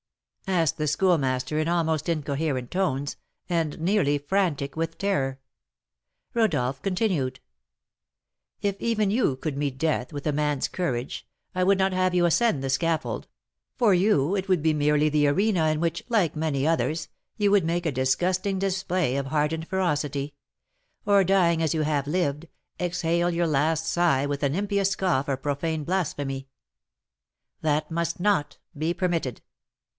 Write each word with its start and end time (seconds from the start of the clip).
asked 0.47 0.77
the 0.77 0.87
Schoolmaster, 0.87 1.59
in 1.59 1.67
almost 1.69 2.09
incoherent 2.09 2.71
tones, 2.71 3.15
and 3.47 3.79
nearly 3.79 4.17
frantic 4.17 4.75
with 4.75 4.97
terror. 4.97 5.39
Rodolph 6.33 6.81
continued: 6.81 7.39
"If 8.61 8.75
even 8.81 9.11
you 9.11 9.35
could 9.37 9.55
meet 9.55 9.77
death 9.77 10.11
with 10.11 10.25
a 10.25 10.33
man's 10.33 10.67
courage, 10.67 11.25
I 11.53 11.63
would 11.63 11.77
not 11.77 11.93
have 11.93 12.15
you 12.15 12.25
ascend 12.25 12.63
the 12.63 12.69
scaffold; 12.69 13.27
for 13.77 13.93
you 13.93 14.35
it 14.35 14.49
would 14.49 14.63
be 14.63 14.73
merely 14.73 15.07
the 15.07 15.27
arena 15.27 15.67
in 15.67 15.79
which, 15.79 16.03
like 16.09 16.35
many 16.35 16.67
others, 16.67 17.07
you 17.37 17.51
would 17.51 17.63
make 17.63 17.85
a 17.85 17.91
disgusting 17.91 18.57
display 18.57 19.15
of 19.17 19.27
hardened 19.27 19.67
ferocity; 19.67 20.33
or, 21.05 21.23
dying 21.23 21.61
as 21.61 21.75
you 21.75 21.83
have 21.83 22.07
lived, 22.07 22.47
exhale 22.79 23.29
your 23.29 23.47
last 23.47 23.85
sigh 23.85 24.25
with 24.25 24.41
an 24.41 24.55
impious 24.55 24.89
scoff 24.89 25.29
or 25.29 25.37
profane 25.37 25.83
blasphemy. 25.83 26.49
That 27.61 27.91
must 27.91 28.19
not 28.19 28.57
be 28.75 28.93
permitted. 28.95 29.41